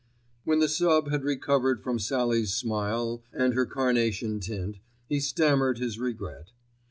When 0.45 0.57
the 0.57 0.67
sub. 0.67 1.11
had 1.11 1.23
recovered 1.23 1.83
from 1.83 1.99
Sallie's 1.99 2.51
smile 2.55 3.21
and 3.31 3.53
her 3.53 3.67
carnation 3.67 4.39
tint, 4.39 4.77
he 5.07 5.19
stammered 5.19 5.77
his 5.77 5.99
regret. 5.99 6.49